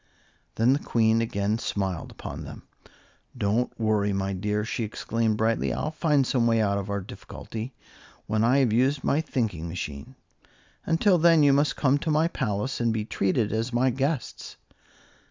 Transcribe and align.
Then 0.55 0.73
the 0.73 0.79
Queen 0.79 1.21
again 1.21 1.59
smiled 1.59 2.09
upon 2.09 2.43
them. 2.43 2.63
"Don't 3.37 3.79
worry, 3.79 4.11
my 4.13 4.33
dear," 4.33 4.65
she 4.65 4.83
exclaimed, 4.83 5.37
brightly, 5.37 5.71
"I'll 5.71 5.91
find 5.91 6.25
some 6.25 6.47
way 6.47 6.59
out 6.59 6.79
of 6.79 6.89
our 6.89 7.01
difficulty 7.01 7.75
when 8.25 8.43
I 8.43 8.57
have 8.57 8.73
used 8.73 9.03
my 9.03 9.21
thinking 9.21 9.69
machine. 9.69 10.15
Until 10.87 11.19
then 11.19 11.43
you 11.43 11.53
must 11.53 11.75
come 11.75 11.99
to 11.99 12.09
my 12.09 12.27
palace 12.27 12.81
and 12.81 12.91
be 12.91 13.05
treated 13.05 13.53
as 13.53 13.71
my 13.71 13.91
guests." 13.91 14.57